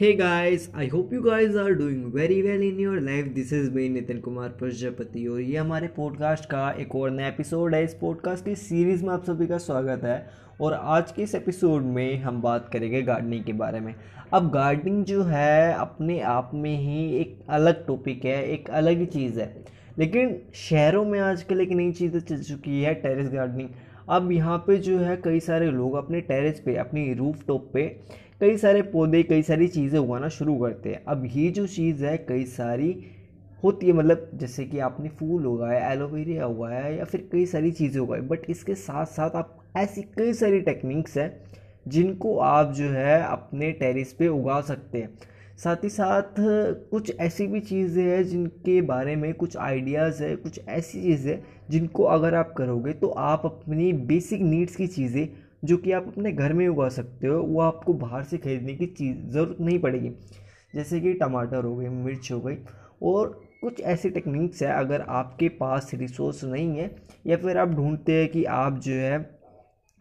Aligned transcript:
Hey 0.00 0.12
guys, 0.12 0.64
I 0.74 0.86
hope 0.86 1.12
you 1.12 1.22
guys 1.24 1.54
are 1.56 1.74
doing 1.74 2.12
very 2.12 2.42
well 2.42 2.62
in 2.62 2.78
your 2.78 2.96
life. 3.00 3.28
This 3.36 3.52
is 3.52 3.68
me 3.74 3.88
Nitin 3.90 4.20
Kumar 4.20 4.48
Prajapati 4.48 5.26
और 5.26 5.40
ये 5.40 5.56
हमारे 5.56 5.86
podcast 5.86 6.44
का 6.44 6.70
एक 6.72 6.94
और 6.94 7.10
नया 7.10 7.28
एपिसोड 7.28 7.74
है। 7.74 7.84
इस 7.84 7.94
पॉडकास्ट 7.94 8.44
की 8.44 8.54
सीरीज़ 8.54 9.04
में 9.04 9.14
आप 9.14 9.24
सभी 9.24 9.46
का 9.46 9.58
स्वागत 9.58 10.04
है। 10.04 10.30
और 10.60 10.74
आज 10.74 11.12
के 11.12 11.22
इस 11.22 11.34
एपिसोड 11.34 11.82
में 11.82 12.18
हम 12.18 12.42
बात 12.42 12.68
करेंगे 12.72 13.02
गार्डनिंग 13.02 13.44
के 13.44 13.52
बारे 13.52 13.80
में। 13.80 13.94
अब 14.32 14.50
गार्डनिंग 14.50 15.04
जो 15.04 15.22
है 15.22 15.72
अपने 15.72 16.20
आप 16.20 16.50
में 16.54 16.78
ही 16.78 17.16
एक 17.16 17.38
अलग 17.48 17.86
टॉपिक 17.86 18.24
है 18.24 18.48
एक 18.48 18.70
अलग 18.70 18.98
ही 18.98 19.06
चीज़ 19.06 19.40
है। 19.40 19.64
लेकिन 19.98 20.40
शहरों 20.54 21.04
में 21.04 21.20
आजकल 21.20 21.60
एक 21.60 21.68
नई 21.68 21.92
चीज़ 21.92 22.18
चल 22.18 22.42
चुकी 22.42 22.82
है 22.82 22.94
टेरेस 22.94 23.28
गार्डनिंग 23.28 23.68
अब 24.08 24.32
यहाँ 24.32 24.58
पे 24.58 24.76
जो 24.76 24.98
है 24.98 25.16
कई 25.16 25.40
सारे 25.40 25.70
लोग 25.70 25.94
अपने 25.94 26.20
टेरेस 26.20 26.60
पे 26.60 26.76
अपनी 26.76 27.14
रूफ 27.14 27.46
टॉप 27.46 27.70
पे 27.74 28.00
कई 28.40 28.56
सारे 28.56 28.80
पौधे, 28.84 29.22
कई 29.22 29.42
सारी 29.42 29.66
चीज़ें 29.68 29.98
उगाना 29.98 30.28
शुरू 30.28 30.56
करते 30.58 30.88
हैं। 30.88 31.02
अब 31.08 31.22
ये 31.26 31.50
जो 31.50 31.66
चीज़ 31.66 32.04
है, 32.04 32.16
कई 32.18 32.44
सारी 32.46 32.88
होती 33.62 33.86
है 33.86 33.92
मतलब 33.92 34.28
जैसे 34.34 34.64
कि 34.64 34.78
आपने 34.78 35.08
फूल 35.10 35.46
उगाया 35.46 35.90
एलोवेरिया 35.92 36.46
उगाया 36.46 36.86
या 36.88 37.04
फिर 37.04 37.28
कई 37.32 37.44
सारी 37.46 37.70
चीज़ें 37.72 38.00
उगाई 38.00 38.20
बट 38.22 38.50
इसके 38.50 38.74
साथ 38.74 39.06
साथ 39.06 39.36
आप 39.36 39.56
ऐसी 39.76 40.02
कई 40.18 40.32
सारी 40.34 40.60
टेक्निक्स 40.60 41.16
हैं 41.18 41.30
जिनको 41.88 42.36
आप 42.40 42.72
जो 42.72 42.90
है 42.90 43.22
अपने 43.22 43.72
टेरिस 43.74 44.12
पे 44.12 44.28
उगा 44.28 44.60
सकते 44.62 44.98
हैं। 44.98 45.08
साथ 45.58 45.84
ही 45.84 45.88
साथ 45.88 46.34
कुछ 46.90 47.12
ऐसी 47.20 47.46
भी 47.46 47.60
चीज़ें 47.62 48.02
हैं 48.04 48.22
जिनके 48.24 48.80
बारे 48.82 49.16
में 49.16 49.32
कुछ 49.34 49.56
आइडियाज़ 49.56 50.22
है, 50.22 50.34
कुछ 50.36 50.60
ऐसी 50.60 51.02
चीज़ें 51.02 51.38
जिनको 51.70 52.04
अगर 52.04 52.34
आप 52.34 52.52
करोगे 52.56 52.92
तो 52.92 53.08
आप 53.08 53.46
अपनी 53.46 53.92
बेसिक 54.04 54.40
नीड्स 54.42 54.76
की 54.76 54.86
चीज़ें 54.88 55.26
जो 55.66 55.76
कि 55.76 55.92
आप 55.92 56.06
अपने 56.08 56.32
घर 56.32 56.52
में 56.52 56.66
उगा 56.68 56.88
सकते 56.90 57.26
हो, 57.26 57.40
वो 57.40 57.60
आपको 57.62 57.92
बाहर 57.94 58.24
से 58.24 58.38
खरीदने 58.38 58.74
की 58.74 58.86
चीज़, 58.88 59.16
ज़रूरत 59.28 59.60
नहीं 59.60 59.78
पड़ेगी। 59.78 60.10
जैसे 60.74 61.00
कि 61.00 61.12
टमाटर 61.14 61.64
हो 61.64 61.74
गई 61.76 61.88
मिर्च 61.88 62.30
हो 62.32 62.40
गई, 62.40 62.56
और 63.02 63.40
कुछ 63.62 63.80
ऐसी 63.82 64.10
टेक्निक्स 64.10 64.62
है, 64.62 64.72
अगर 64.72 65.00
आपके 65.00 65.48
पास 65.60 65.90
रिसोर्स 65.94 66.44
नहीं 66.44 66.78
है, 66.78 66.94
या 67.26 67.36
फिर 67.36 67.58
आप 67.58 67.68
ढूंढते 67.70 68.12
हैं 68.12 68.28
कि 68.28 68.44
आप 68.44 68.78
जो 68.78 68.92
है, 68.94 69.16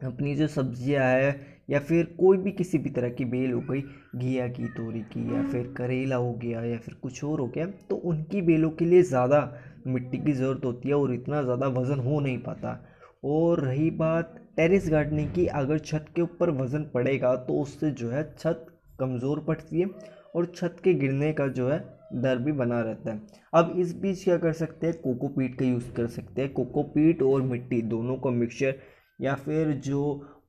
अपनी 0.01 0.35
जो 0.35 0.47
सब्ज़ियाँ 0.47 1.05
है, 1.05 1.35
या 1.69 1.79
फिर 1.79 2.05
कोई 2.19 2.37
भी 2.37 2.51
किसी 2.51 2.77
भी 2.77 2.89
तरह 2.89 3.09
की 3.09 3.25
बेल 3.25 3.51
हो 3.51 3.59
गई, 3.61 3.81
घिया 4.15 4.47
की, 4.47 4.67
तोरी 4.67 5.01
की, 5.03 5.33
या 5.33 5.41
फिर 5.43 5.73
करेला 5.77 6.15
हो 6.15 6.33
गया, 6.33 6.63
या 6.63 6.77
फिर 6.77 6.93
कुछ 6.93 7.23
और 7.23 7.39
हो 7.39 7.47
गया 7.47 7.65
तो 7.89 7.95
उनकी 7.95 8.41
बेलों 8.41 8.69
के 8.71 8.85
लिए 8.85 9.03
ज़्यादा 9.03 9.49
मिट्टी 9.87 10.17
की 10.17 10.33
ज़रूरत 10.33 10.65
होती 10.65 10.89
है, 10.89 10.95
और 10.95 11.13
इतना 11.13 11.41
ज़्यादा 11.43 11.67
वज़न 11.69 11.99
हो 11.99 12.19
नहीं 12.19 12.37
पाता। 12.39 12.77
और 13.25 13.59
रही 13.59 13.89
बात 13.91 14.35
टेरिस 14.57 14.89
गार्डनिंग 14.89 15.29
की, 15.33 15.45
अगर 15.47 15.79
छत 15.79 16.05
के 16.15 16.21
ऊपर 16.21 16.49
वज़न 16.53 16.83
पड़ेगा 16.93 17.35
तो 17.37 17.61
उससे 17.61 17.91
जो 17.93 18.09
है 18.09 18.23
छत 18.37 18.65
कमज़ोर 18.99 19.39
पड़ती 19.39 19.79
है 19.79 19.87
और 20.35 20.45
छत 20.55 20.75
के 20.83 20.93
गिरने 20.93 21.31
का 21.33 21.47
जो 21.49 21.69
है 21.69 21.79
डर 22.13 22.37
भी 22.37 22.51
बना 22.53 22.81
रहता 22.81 23.11
है। 23.11 23.21
अब 23.53 23.73
इस 23.77 23.95
बीच 23.95 24.23
क्या 24.23 24.37
कर 24.37 24.53
सकते 24.53 24.87
हैं? 24.87 24.95
कोकोपीट 25.01 25.57
का 25.59 25.65
यूज़ 25.65 25.91
कर 25.93 26.07
सकते 26.07 26.41
हैं। 26.41 26.51
कोकोपीट 26.53 27.21
और 27.23 27.41
मिट्टी 27.43 27.81
दोनों 27.83 28.17
का 28.17 28.29
मिक्सचर 28.31 28.75
या 29.19 29.35
फिर 29.35 29.71
जो 29.85 30.01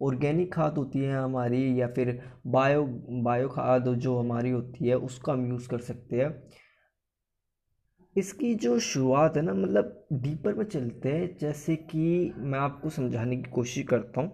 ऑर्गेनिक 0.03 0.53
खाद 0.55 0.79
होती 0.79 1.01
है 1.01 1.17
हमारी 1.17 1.81
या 1.81 1.87
फिर 1.89 2.19
बायो 2.47 2.85
बायो 3.23 3.49
खाद 3.49 3.89
जो 3.97 4.19
हमारी 4.19 4.51
होती 4.51 4.89
है, 4.89 4.95
उसका 4.97 5.33
हम 5.33 5.49
यूज़ 5.49 5.69
कर 5.69 5.79
सकते 5.81 6.17
हैं। 6.17 6.31
इसकी 8.17 8.55
जो 8.55 8.79
शुरुआत 8.79 9.37
है 9.37 9.43
ना 9.43 9.55
मतलब 9.55 10.07
डीपर 10.13 10.55
में 10.55 10.65
चलते 10.65 11.09
हैं, 11.09 11.37
जैसे 11.41 11.77
कि 11.77 12.33
मैं 12.37 12.59
आपको 12.59 12.91
समझाने 12.91 13.37
की 13.37 13.51
कोशिश 13.51 13.87
करता 13.87 14.21
हूँ। 14.21 14.33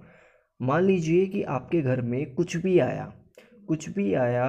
मान 0.61 0.85
लीजिए 0.85 1.27
कि 1.27 1.43
आपके 1.43 1.81
घर 1.83 2.01
में 2.01 2.35
कुछ 2.35 2.57
भी 2.57 2.79
आया, 2.79 3.13
कुछ 3.69 3.89
भी 3.89 4.13
आया 4.15 4.49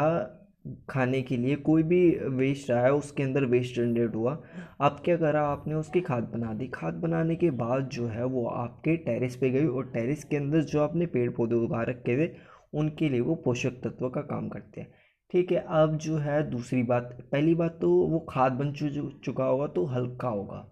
खाने 0.90 1.22
के 1.22 1.38
लिए, 1.38 1.56
कोई 1.56 1.84
भी 1.84 2.10
वेस्ट 2.32 2.72
आया, 2.72 2.92
उसके 2.92 3.24
अंदर 3.24 3.46
वेस्ट 3.46 3.76
जनरेट 3.76 4.16
हुआ, 4.16 4.38
आप 4.82 5.02
क्या 5.06 5.18
करा 5.18 5.42
आपने 5.42 5.74
उसकी 5.74 6.02
खाद 6.02 6.24
बना 6.24 6.54
दी। 6.54 6.68
खाद 6.68 6.94
बनाने 6.94 7.36
के 7.36 7.52
बाद 7.52 7.90
जो 7.90 8.08
है 8.08 8.26
वो 8.26 8.46
आपके 8.48 8.96
टेरिस 8.98 9.36
पे 9.36 9.50
गई 9.50 9.66
और 9.66 9.92
टेरिस 9.94 10.24
के 10.24 10.38
अंदर 10.38 10.62
जो 10.64 10.82
आपने 10.82 11.06
पेड़ 11.06 11.30
पौधे 11.32 11.56
उगा 11.56 11.84
रखे 11.84 12.18
थे, 12.18 12.32
उनके 12.74 13.10
लिए 13.10 13.22
वो 13.22 13.36
पोषक 13.36 13.82
तत्व 13.84 14.10
का 14.10 14.22
काम 14.22 14.50
करते 14.50 14.82
हैं। 14.82 15.03
ठीक 15.34 15.52
है 15.52 15.58
अब 15.76 15.96
जो 15.98 16.18
है 16.18 16.42
दूसरी 16.50 16.82
बात। 16.84 17.18
पहली 17.32 17.54
बात 17.56 17.78
तो 17.82 17.90
वो 18.08 18.20
खाद 18.30 18.52
बन 18.54 18.72
चु 18.72 18.90
चुका 19.26 19.46
होगा 19.46 19.68
तो 19.68 19.86
हल्का 19.86 20.28
होगा। 20.28 20.66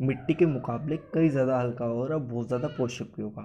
मिट्टी 0.00 0.34
के 0.34 0.46
मुकाबले 0.46 0.96
कई 1.14 1.28
ज़्यादा 1.28 1.58
हल्का 1.60 1.84
होगा 1.84 2.02
और 2.04 2.18
बहुत 2.22 2.46
ज़्यादा 2.48 2.68
पोषक 2.68 3.12
भी 3.16 3.22
होगा 3.22 3.42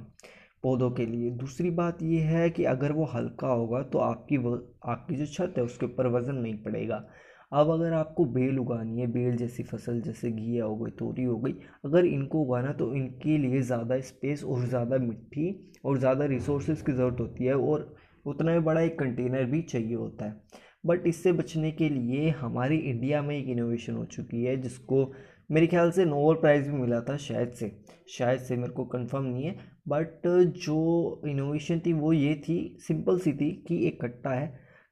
पौधों 0.64 0.90
के 0.92 1.06
लिए। 1.06 1.30
दूसरी 1.34 1.70
बात 1.72 2.02
ये 2.04 2.20
है 2.22 2.50
कि 2.50 2.64
अगर 2.66 2.92
वो 2.92 3.06
हल्का 3.06 3.48
होगा 3.48 3.82
तो 3.84 4.00
आपकी 4.00 4.38
व, 4.38 4.54
आपकी 4.86 5.16
जो 5.16 5.26
छत 5.28 5.54
है 5.58 5.64
उसके 5.64 5.86
ऊपर 5.86 6.08
वज़न 6.08 6.36
नहीं 6.36 6.56
पड़ेगा। 6.64 7.04
अब 7.52 7.70
अगर 7.70 7.94
आपको 7.94 8.26
बेल 8.26 8.60
उगानी 8.60 9.02
है 9.02 9.08
बेल 9.08 9.36
जैसी 9.38 9.64
फ़सल 9.64 10.02
जैसे 10.02 10.32
घिया 10.32 10.66
हो 10.66 10.76
गई 10.76 10.92
तोरी 10.92 11.24
हो 11.24 11.38
गई 11.38 11.54
अगर 11.86 12.06
इनको 12.06 12.42
उगाना 12.42 12.72
तो 12.74 12.94
इनके 12.96 13.38
लिए 13.38 13.62
ज़्यादा 13.62 14.00
स्पेस 14.02 14.44
और 14.44 14.66
ज़्यादा 14.66 14.98
मिट्टी 15.00 15.56
और 15.86 15.98
ज़्यादा 16.00 16.26
रिसोर्सेज 16.26 16.82
की 16.82 16.92
ज़रूरत 16.92 17.20
होती 17.20 17.46
है 17.46 17.58
और 17.58 17.94
उतना 18.26 18.52
ही 18.52 18.60
बड़ा 18.62 18.82
एक 18.82 18.98
कंटेनर 19.00 19.46
भी 19.46 19.62
चाहिए 19.62 19.96
होता 19.96 20.26
है। 20.26 20.42
बट 20.84 21.08
इससे 21.08 21.32
बचने 21.32 21.72
के 21.72 21.90
लिए 21.90 22.30
हमारी 22.32 22.78
इंडिया 22.78 23.22
में 23.22 23.38
एक 23.38 23.48
इनोवेशन 23.50 23.94
हो 23.94 24.06
चुकी 24.06 24.44
है, 24.44 24.56
जिसको 24.58 25.12
मेरे 25.52 25.68
ख्याल 25.68 25.92
से 25.92 26.06
नोबल 26.06 26.36
प्राइज़ 26.42 26.70
भी 26.70 26.78
मिला 26.78 27.00
था 27.02 27.16
शायद 27.20 27.52
से। 27.52 27.72
शायद 28.10 28.40
से 28.40 28.56
मेरे 28.58 28.74
को 28.74 28.86
कंफर्म 28.86 29.26
नहीं 29.26 29.46
है 29.46 29.56
बट 29.88 30.28
जो 30.58 31.22
इनोवेशन 31.28 31.80
थी 31.86 31.94
वो 31.94 32.14
ये 32.14 32.36
थी 32.48 32.58
सिंपल 32.80 33.20
सी 33.20 33.34
थी 33.34 33.52
कि 33.68 33.86
एक 33.88 34.02
कट्टा 34.02 34.32
है, 34.32 34.48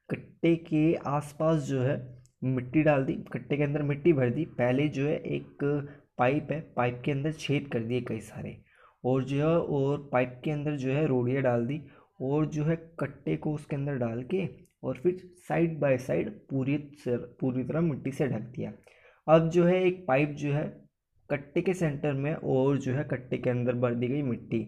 कट्टे 0.08 0.54
के 0.56 0.94
आसपास 1.08 1.62
जो 1.62 1.80
है 1.80 1.96
मिट्टी 2.44 2.82
डाल 2.82 3.04
दी, 3.04 3.12
कट्टे 3.32 3.56
के 3.56 3.62
अंदर 3.62 3.82
मिट्टी 3.82 4.12
भर 4.12 4.30
दी, 4.30 4.44
पहले 4.44 4.88
जो 4.88 5.06
है 5.06 5.16
एक 5.16 5.64
पाइप 6.18 6.48
है, 6.52 6.60
पाइप 6.76 7.00
के 7.04 7.12
अंदर 7.12 7.32
छेद 7.32 7.68
कर 7.72 7.80
दिए 7.80 8.00
कई 8.00 8.20
सारे, 8.20 8.56
और 9.04 9.24
जो 9.24 9.36
है, 9.38 9.58
और 9.58 10.08
पाइप 10.12 10.40
के 10.44 10.50
अंदर 10.50 10.76
जो 10.76 10.92
है 10.92 11.06
रोड़ियाँ 11.06 11.42
डाल 11.42 11.66
दी 11.66 11.80
और 12.22 12.46
जो 12.46 12.64
है 12.64 12.76
कट्टे 13.00 13.36
को 13.36 13.54
उसके 13.54 13.76
अंदर 13.76 13.96
डाल 13.96 14.22
के 14.24 14.46
और 14.82 14.98
फिर 15.02 15.20
साइड 15.48 15.78
बाय 15.80 15.98
साइड 15.98 16.30
पूरी 16.50 16.76
पूरी 17.08 17.64
तरह 17.64 17.80
मिट्टी 17.80 18.12
से 18.12 18.26
ढक 18.28 18.42
दिया। 18.56 18.72
अब 19.26 19.48
जो 19.48 19.64
है 19.64 19.82
एक 19.84 20.04
पाइप 20.08 20.30
जो 20.38 20.52
है 20.52 20.64
कट्टे 21.30 21.60
के 21.62 21.74
सेंटर 21.74 22.12
में 22.12 22.34
और 22.34 22.78
जो 22.78 22.94
है 22.94 23.04
कट्टे 23.04 23.38
के 23.38 23.50
अंदर 23.50 23.74
भर 23.74 23.94
दी 23.94 24.08
गई 24.08 24.22
मिट्टी। 24.22 24.60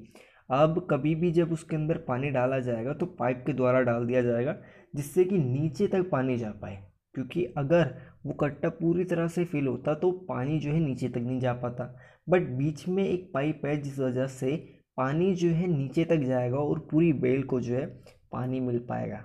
अब 0.51 0.87
कभी 0.91 1.15
भी 1.15 1.31
जब 1.33 1.53
उसके 1.53 1.77
अंदर 1.77 1.99
पानी 1.99 2.31
डाला 2.31 2.59
जाएगा 2.61 2.93
तो 2.93 3.07
पाइप 3.19 3.43
के 3.47 3.53
द्वारा 3.53 3.81
डाल 3.81 4.07
दिया 4.07 4.23
जाएगा, 4.23 4.57
जिससे 4.95 5.25
कि 5.25 5.39
नीचे 5.39 5.87
तक 5.87 6.09
पानी 6.11 6.37
जा 6.37 6.51
पाए। 6.63 6.77
क्योंकि 7.15 7.45
अगर 7.59 7.95
वो 8.27 8.33
कट्टा 8.33 8.69
पूरी 8.71 9.05
तरह 9.05 9.27
से 9.29 9.45
फिल 9.45 9.67
होता 9.67 9.95
तो 9.95 10.11
पानी 10.29 10.59
जो 10.59 10.71
है 10.71 10.81
नीचे 10.81 11.09
तक 11.09 11.19
नहीं 11.19 11.39
जा 11.41 11.53
पाता। 11.55 11.85
बट 12.29 12.49
बीच 12.59 12.87
में 12.89 13.05
एक 13.05 13.31
पाइप 13.35 13.67
है 13.67 13.77
जिस 13.77 13.99
वजह 13.99 14.27
से 14.27 14.57
पानी 14.99 15.35
जो 15.35 15.49
है 15.49 15.67
नीचे 15.67 16.05
तक 16.05 16.17
जाएगा 16.19 16.59
और 16.59 16.79
पूरी 16.91 17.13
बेल 17.13 17.43
को 17.43 17.61
जो 17.61 17.75
है 17.75 17.87
पानी 18.33 18.61
मिल 18.61 18.79
पाएगा। 18.79 19.25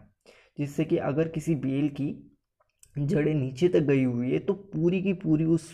जिससे 0.59 0.85
कि 0.85 0.97
अगर 0.97 1.28
किसी 1.28 1.56
बेल 1.56 1.90
की 1.90 2.13
जड़ें 2.96 3.34
नीचे 3.34 3.68
तक 3.68 3.79
गई 3.79 4.03
हुई 4.03 4.31
है 4.31 4.40
तो 4.40 4.53
पूरी 4.53 5.02
की 5.02 5.13
पूरी 5.13 5.46
उस 5.46 5.69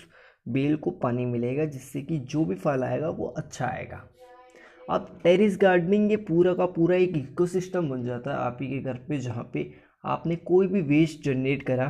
बेल 0.48 0.76
को 0.76 0.92
पानी 0.94 1.26
मिलेगा, 1.26 1.66
जिससे 1.66 2.02
कि 2.02 2.18
जो 2.20 2.44
भी 2.46 2.56
फल 2.56 2.84
आएगा 2.84 3.10
वो 3.10 3.28
अच्छा 3.28 3.66
आएगा। 3.68 4.04
अब 4.90 5.08
टेरिस 5.24 5.58
गार्डनिंग 5.58 6.12
ये 6.12 6.18
पूरा 6.18 6.54
का 6.54 6.66
पूरा 6.66 6.96
एक 6.96 7.16
इकोसिस्टम 7.18 7.90
बन 7.90 8.04
जाता 8.06 8.32
है 8.32 8.38
आप 8.38 8.58
ही 8.62 8.68
के 8.68 8.80
घर 8.80 8.98
पे, 9.08 9.18
जहाँ 9.18 9.50
पे 9.54 9.72
आपने 10.06 10.36
कोई 10.36 10.68
भी 10.68 10.82
वेस्ट 10.82 11.24
जनरेट 11.26 11.64
करा, 11.64 11.88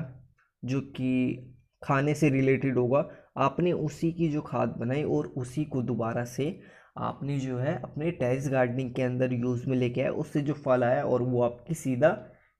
जो 0.64 0.82
कि 0.82 1.52
खाने 1.84 2.14
से 2.14 2.30
रिलेटेड 2.30 2.78
होगा, 2.78 3.08
आपने 3.38 3.72
उसी 3.72 4.12
की 4.12 4.30
जो 4.30 4.42
खाद 4.42 4.76
बनाई 4.80 5.04
और 5.04 5.28
उसी 5.28 5.64
को 5.66 5.82
दोबारा 5.82 6.24
से 6.26 6.50
आपने 6.96 7.40
जो 7.40 7.58
है 7.58 7.76
अपने 7.84 8.12
टेरिस 8.14 8.48
गार्डनिंग 8.50 8.94
के 8.96 9.02
अंदर 9.02 9.34
यूज़ 9.34 9.68
में 9.70 9.76
लेके 9.78 10.02
आया, 10.02 10.12
उससे 10.12 10.42
जो 10.42 10.54
फल 10.56 10.84
आया 10.84 11.04
और 11.04 11.22
वो 11.24 11.42
आपकी 11.44 11.74
सीधा 11.76 12.10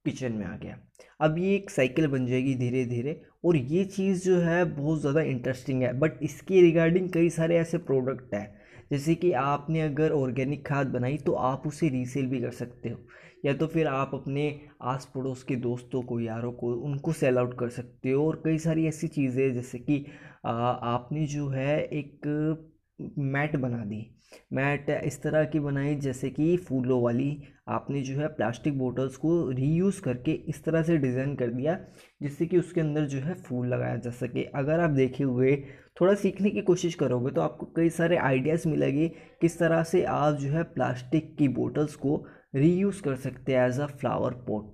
किचन 0.06 0.34
में 0.34 0.46
आ 0.46 0.56
गया। 0.58 0.78
अब 1.20 1.38
ये 1.38 1.56
एक 1.56 1.70
साइकिल 1.70 2.08
बन 2.08 2.26
जाएगी 2.28 2.56
धीरे 2.56 2.84
धीरे 2.86 3.22
और 3.46 3.56
ये 3.56 3.84
चीज़ 3.86 4.24
जो 4.26 4.40
है 4.40 4.64
बहुत 4.66 5.00
ज़्यादा 5.02 5.22
इंटरेस्टिंग 5.24 5.82
है 5.84 5.94
बट 6.00 6.22
इसके 6.24 6.62
रिगार्डिंग 6.62 7.10
कई 7.10 7.30
सारे 7.30 7.58
ऐसे 7.58 7.78
प्रोडक्ट 7.80 8.34
हैं। 8.36 8.54
जैसे 8.92 9.16
कि 9.16 9.32
आपने 9.34 9.82
अगर 9.82 10.12
ऑर्गेनिक 10.12 10.66
खाद 10.68 10.88
बनाई 10.88 11.18
तो 11.18 11.34
आप 11.34 11.64
उसे 11.68 11.90
रीसेल 11.90 12.28
भी 12.28 12.42
कर 12.42 12.52
सकते 12.54 12.90
हो। 12.90 13.00
या 13.46 13.54
तो 13.54 13.68
फिर 13.68 13.88
आप 13.88 14.12
अपने 14.14 14.44
आस 14.84 15.10
पड़ोस 15.16 15.44
के 15.44 15.56
दोस्तों 15.58 16.02
को, 16.02 16.20
यारों 16.20 16.52
को, 16.52 16.74
उनको 16.76 17.12
सेल 17.14 17.38
आउट 17.38 17.58
कर 17.60 17.70
सकते 17.72 18.12
हो 18.12 18.28
और 18.28 18.42
कई 18.46 18.58
सारी 18.60 18.88
ऐसी 18.88 19.08
चीज़ें 19.10 19.54
जैसे 19.54 19.80
कि 19.80 20.06
आपने 20.46 21.26
जो 21.28 21.48
है 21.50 21.82
एक 21.84 22.22
मैट 23.00 23.56
बना 23.56 23.84
दी। 23.86 24.06
मैट 24.54 24.90
इस 24.90 25.22
तरह 25.22 25.44
की 25.46 25.60
बनाई 25.60 25.96
जैसे 25.98 26.30
कि 26.30 26.56
फूलों 26.60 27.02
वाली। 27.02 27.38
आपने 27.70 28.02
जो 28.02 28.16
है 28.16 28.28
प्लास्टिक 28.28 28.78
बोटल्स 28.78 29.16
को 29.18 29.50
रीयूज़ 29.52 30.02
करके 30.02 30.32
इस 30.50 30.64
तरह 30.64 30.84
से 30.84 30.98
डिज़ाइन 30.98 31.36
कर 31.36 31.52
दिया, 31.52 31.78
जिससे 32.22 32.46
कि 32.46 32.58
उसके 32.58 32.82
अंदर 32.82 33.06
जो 33.06 33.20
है 33.20 33.34
फूल 33.40 33.68
लगाया 33.68 33.96
जा 33.98 34.12
सके। 34.12 34.44
अगर 34.56 34.80
आप 34.80 34.90
देखे 34.92 35.24
हुए 35.24 35.56
थोड़ा 36.02 36.14
सीखने 36.16 36.50
की 36.50 36.62
कोशिश 36.62 36.96
करोगे 36.96 37.32
तो 37.32 37.42
आपको 37.42 37.66
कई 37.76 37.90
सारे 37.92 38.18
आइडियाज़ 38.20 38.68
मिलेंगे 38.70 39.08
किस 39.42 39.60
तरह 39.60 39.84
से 39.84 40.04
आप 40.06 40.36
जो 40.36 40.50
है 40.50 40.64
प्लास्टिक 40.66 41.36
की 41.38 41.48
बोटल्स 41.50 41.96
को 41.96 42.24
रीयूज़ 42.56 43.02
कर 43.04 43.16
सकते 43.18 43.54
हैं 43.54 43.68
एज 43.68 43.80
अ 43.80 43.86
फ्लावर 43.88 44.34
पॉट। 44.48 44.74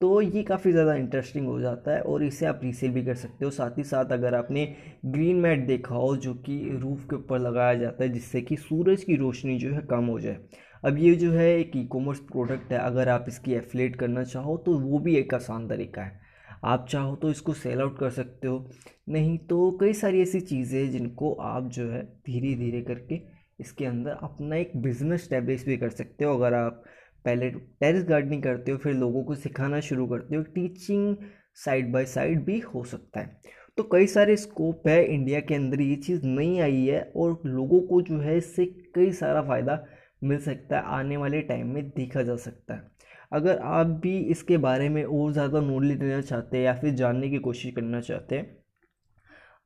तो 0.00 0.20
ये 0.20 0.42
काफ़ी 0.42 0.70
ज़्यादा 0.72 0.94
इंटरेस्टिंग 0.94 1.46
हो 1.46 1.58
जाता 1.60 1.94
है 1.94 2.00
और 2.02 2.22
इसे 2.24 2.46
आप 2.46 2.60
रीसेल 2.62 2.90
भी 2.90 3.04
कर 3.04 3.14
सकते 3.14 3.44
हो। 3.44 3.50
साथ 3.50 3.78
ही 3.78 3.82
साथ 3.84 4.12
अगर 4.12 4.34
आपने 4.34 4.64
ग्रीन 5.06 5.36
मैट 5.36 5.66
देखा 5.66 5.94
हो, 5.94 6.16
जो 6.16 6.34
कि 6.36 6.78
रूफ़ 6.82 7.02
के 7.02 7.16
ऊपर 7.16 7.38
लगाया 7.38 7.74
जाता 7.74 8.04
है, 8.04 8.08
जिससे 8.10 8.40
कि 8.42 8.56
सूरज 8.58 9.04
की 9.04 9.16
रोशनी 9.16 9.58
जो 9.58 9.72
है 9.72 9.82
कम 9.90 10.04
हो 10.04 10.18
जाए। 10.20 10.38
अब 10.84 10.98
ये 10.98 11.14
जो 11.14 11.30
है 11.32 11.48
एक 11.58 11.76
ई 11.76 11.84
कॉमर्स 11.86 12.18
प्रोडक्ट 12.22 12.72
है। 12.72 12.78
अगर 12.78 13.08
आप 13.08 13.24
इसकी 13.28 13.54
एफलेट 13.54 13.96
करना 13.96 14.24
चाहो 14.24 14.56
तो 14.56 14.78
वो 14.80 14.98
भी 14.98 15.16
एक 15.16 15.34
आसान 15.34 15.68
तरीका 15.68 16.02
है। 16.02 16.18
आप 16.64 16.86
चाहो 16.88 17.14
तो 17.16 17.30
इसको 17.30 17.52
सेल 17.54 17.80
आउट 17.80 17.98
कर 17.98 18.10
सकते 18.10 18.48
हो। 18.48 18.70
नहीं 19.08 19.36
तो 19.48 19.70
कई 19.80 19.92
सारी 19.94 20.22
ऐसी 20.22 20.40
चीज़ें 20.42 20.80
हैं 20.80 20.90
जिनको 20.90 21.32
आप 21.34 21.68
जो 21.68 21.88
है 21.90 22.02
धीरे 22.26 22.54
धीरे 22.56 22.80
करके 22.82 23.20
इसके 23.60 23.84
अंदर 23.84 24.18
अपना 24.22 24.56
एक 24.56 24.72
बिज़नेस 24.82 25.24
स्टैब्लिश 25.24 25.64
भी 25.66 25.76
कर 25.76 25.90
सकते 25.90 26.24
हो। 26.24 26.36
अगर 26.36 26.54
आप 26.54 26.82
पहले 27.24 27.50
टेरिस 27.50 28.04
गार्डनिंग 28.04 28.42
करते 28.42 28.72
हो, 28.72 28.78
फिर 28.78 28.94
लोगों 28.94 29.24
को 29.24 29.34
सिखाना 29.36 29.80
शुरू 29.80 30.06
करते 30.06 30.36
हो 30.36 30.42
टीचिंग 30.44 31.16
साइड 31.56 31.92
बाय 31.92 32.04
साइड 32.06 32.44
भी 32.44 32.58
हो 32.60 32.84
सकता 32.84 33.20
है। 33.20 33.40
तो 33.78 33.82
कई 33.92 34.06
सारे 34.06 34.36
स्कोप 34.36 34.88
है 34.88 35.04
इंडिया 35.04 35.40
के 35.40 35.54
अंदर, 35.54 35.80
ये 35.80 35.96
चीज़ 35.96 36.26
नहीं 36.26 36.60
आई 36.60 36.84
है 36.86 37.00
और 37.16 37.40
लोगों 37.46 37.80
को 37.80 38.00
जो 38.02 38.18
है 38.20 38.36
इससे 38.36 38.66
कई 38.94 39.12
सारा 39.12 39.42
फ़ायदा 39.42 39.84
मिल 40.22 40.38
सकता 40.40 40.76
है, 40.76 40.82
आने 40.84 41.16
वाले 41.16 41.40
टाइम 41.42 41.66
में 41.66 41.88
देखा 41.90 42.22
जा 42.22 42.36
सकता 42.36 42.74
है। 42.74 42.88
अगर 43.32 43.58
आप 43.58 43.86
भी 44.02 44.16
इसके 44.30 44.56
बारे 44.58 44.88
में 44.88 45.04
और 45.04 45.32
ज़्यादा 45.32 45.60
नॉलेज 45.60 46.02
लेना 46.02 46.20
चाहते 46.20 46.56
हैं 46.56 46.64
या 46.64 46.74
फिर 46.74 46.94
जानने 46.94 47.28
की 47.30 47.38
कोशिश 47.40 47.74
करना 47.74 48.00
चाहते 48.00 48.36
हैं 48.36 48.56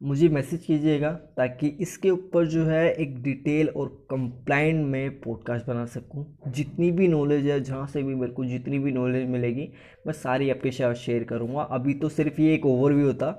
मुझे 0.00 0.29
मैसेज 0.29 0.64
कीजिएगा 0.64 1.11
ताकि 1.37 1.67
इसके 1.81 2.11
ऊपर 2.11 2.46
जो 2.46 2.64
है 2.64 2.93
एक 2.93 3.23
डिटेल 3.23 3.69
और 3.69 3.88
कंप्लाइंट 4.11 4.85
में 4.87 5.20
पॉडकास्ट 5.20 5.67
बना 5.67 5.85
सकूँ। 5.87 6.25
जितनी 6.49 6.91
भी 6.91 7.08
नॉलेज 7.08 7.46
है, 7.46 7.61
जहाँ 7.61 7.87
से 7.87 8.02
भी 8.02 8.14
मेरे 8.14 8.32
को 8.32 8.44
जितनी 8.44 8.79
भी 8.79 8.93
नॉलेज 8.93 9.29
मिलेगी, 9.29 9.69
मैं 10.06 10.12
सारी 10.12 10.50
आपके 10.50 10.70
साथ 10.70 10.94
शेयर 10.94 11.25
करूँगा। 11.25 11.62
अभी 11.62 11.94
तो 11.94 12.08
सिर्फ़ 12.08 12.41
ये 12.41 12.55
एक 12.55 12.67
ओवरव्यू 12.67 13.06
होता 13.06 13.31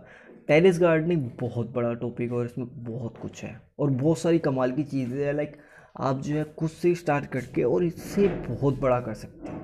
टेरिस 0.48 0.80
गार्डनिंग 0.80 1.30
बहुत 1.42 1.72
बड़ा 1.74 1.94
टॉपिक 1.94 2.32
है 2.32 2.38
और 2.38 2.46
इसमें 2.46 2.68
बहुत 2.84 3.18
कुछ 3.18 3.44
है 3.44 3.56
और 3.80 3.90
बहुत 3.92 4.20
सारी 4.20 4.40
कमाल 4.40 4.72
की 4.72 4.84
चीज़ें 4.84 5.26
हैं। 5.26 5.34
लाइक 5.34 5.56
आप 6.00 6.22
जो 6.22 6.36
है 6.36 6.44
खुद 6.60 6.70
से 6.70 6.96
स्टार्ट 6.96 7.26
करके 7.26 7.64
और 7.64 7.84
इससे 7.84 8.28
बहुत 8.28 8.80
बड़ा 8.80 9.00
कर 9.00 9.14
सकते 9.14 9.52
हैं। 9.52 9.64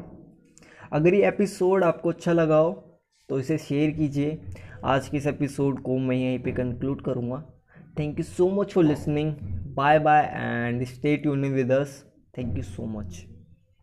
अगर 0.93 1.13
ये 1.13 1.27
एपिसोड 1.27 1.83
आपको 1.83 2.09
अच्छा 2.09 2.33
लगा 2.33 2.57
हो 2.57 2.71
तो 3.31 3.37
इसे 3.39 3.57
शेयर 3.57 3.91
कीजिए। 3.91 4.39
आज 4.85 5.07
के 5.09 5.17
इस 5.17 5.25
एपिसोड 5.27 5.81
को 5.81 5.97
मैं 5.97 6.15
यहीं 6.15 6.39
पे 6.39 6.51
कंक्लूड 6.51 7.01
करूँगा। 7.01 7.37
Thank 7.99 8.17
you 8.19 8.23
so 8.23 8.49
much 8.49 8.73
for 8.73 8.83
listening 8.83 9.33
bye 9.75 9.99
bye 9.99 10.23
and 10.33 10.83
stay 10.85 11.15
tune 11.17 11.45
with 11.45 11.71
us 11.71 11.93
thank 12.37 12.57
you 12.57 12.63
so 12.63 12.85
much 12.87 13.23